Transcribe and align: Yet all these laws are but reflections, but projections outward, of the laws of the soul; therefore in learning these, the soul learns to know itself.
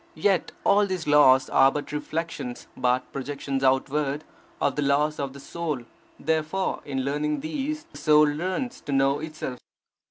Yet 0.17 0.51
all 0.63 0.87
these 0.87 1.05
laws 1.05 1.47
are 1.51 1.71
but 1.71 1.91
reflections, 1.91 2.65
but 2.75 3.13
projections 3.13 3.63
outward, 3.63 4.23
of 4.59 4.75
the 4.75 4.81
laws 4.81 5.19
of 5.19 5.33
the 5.33 5.39
soul; 5.39 5.83
therefore 6.19 6.81
in 6.85 7.05
learning 7.05 7.41
these, 7.41 7.83
the 7.83 7.99
soul 7.99 8.23
learns 8.25 8.81
to 8.81 8.91
know 8.91 9.19
itself. 9.19 9.59